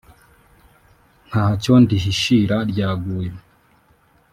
[1.27, 3.31] ntacyo ndihishira ryaguye